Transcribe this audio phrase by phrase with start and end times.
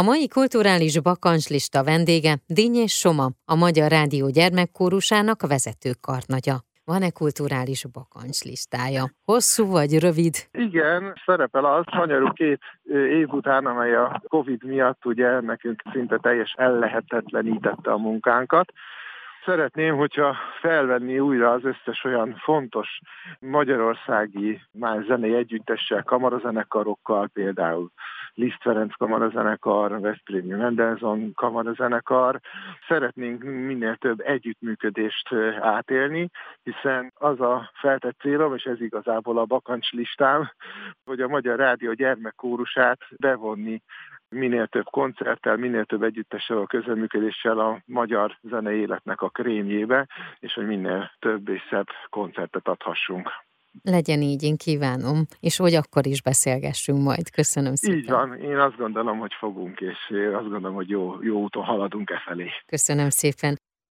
[0.00, 6.56] A mai kulturális bakancslista vendége Dínyés Soma, a Magyar Rádió gyermekkórusának vezető karnagya.
[6.84, 9.04] Van-e kulturális bakancslistája?
[9.24, 10.34] Hosszú vagy rövid?
[10.52, 12.60] Igen, szerepel az magyarul két
[13.20, 18.72] év után, amely a Covid miatt ugye nekünk szinte teljes ellehetetlenítette a munkánkat.
[19.44, 22.88] Szeretném, hogyha felvenni újra az összes olyan fontos
[23.38, 27.90] magyarországi már zenei együttessel, kamarazenekarokkal, például
[28.34, 32.40] Liszt Ferenc kamarazenekar, Veszprémi Mendelssohn kamarazenekar.
[32.88, 36.30] Szeretnénk minél több együttműködést átélni,
[36.62, 40.50] hiszen az a feltett célom, és ez igazából a bakancs listám,
[41.04, 43.82] hogy a Magyar Rádió gyermekkórusát bevonni
[44.28, 50.06] minél több koncerttel, minél több együttessel, a közreműködéssel a magyar zenei életnek a krémjébe,
[50.38, 53.30] és hogy minél több és szebb koncertet adhassunk.
[53.82, 57.30] Legyen így, én kívánom, és hogy akkor is beszélgessünk majd.
[57.30, 57.98] Köszönöm szépen.
[57.98, 59.98] Így van, én azt gondolom, hogy fogunk, és
[60.34, 62.48] azt gondolom, hogy jó, jó úton haladunk e felé.
[62.66, 63.58] Köszönöm szépen.